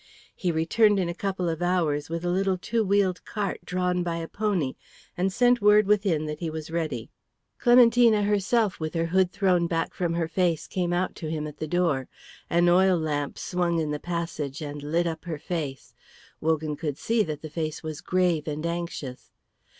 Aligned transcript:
He 0.35 0.51
returned 0.51 0.99
in 0.99 1.09
a 1.09 1.13
couple 1.13 1.47
of 1.47 1.61
hours 1.61 2.09
with 2.09 2.25
a 2.25 2.31
little 2.31 2.57
two 2.57 2.83
wheeled 2.83 3.23
cart 3.23 3.59
drawn 3.63 4.01
by 4.01 4.15
a 4.15 4.27
pony, 4.27 4.73
and 5.15 5.31
sent 5.31 5.61
word 5.61 5.85
within 5.85 6.25
that 6.25 6.39
he 6.39 6.49
was 6.49 6.71
ready. 6.71 7.11
Clementina 7.59 8.23
herself 8.23 8.79
with 8.79 8.95
her 8.95 9.05
hood 9.05 9.31
thrown 9.31 9.67
back 9.67 9.93
from 9.93 10.15
her 10.15 10.27
face 10.27 10.65
came 10.65 10.91
out 10.91 11.13
to 11.17 11.29
him 11.29 11.45
at 11.45 11.57
the 11.57 11.67
door. 11.67 12.07
An 12.49 12.67
oil 12.67 12.97
lamp 12.97 13.37
swung 13.37 13.77
in 13.77 13.91
the 13.91 13.99
passage 13.99 14.59
and 14.59 14.81
lit 14.81 15.05
up 15.05 15.23
her 15.25 15.37
face. 15.37 15.93
Wogan 16.39 16.75
could 16.75 16.97
see 16.97 17.21
that 17.21 17.43
the 17.43 17.49
face 17.51 17.83
was 17.83 18.01
grave 18.01 18.47
and 18.47 18.65
anxious. 18.65 19.29